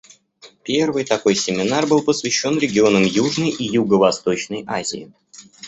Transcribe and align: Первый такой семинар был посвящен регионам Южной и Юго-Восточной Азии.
Первый 0.63 1.05
такой 1.05 1.35
семинар 1.35 1.85
был 1.85 2.01
посвящен 2.01 2.57
регионам 2.57 3.03
Южной 3.03 3.49
и 3.51 3.65
Юго-Восточной 3.65 4.63
Азии. 4.65 5.13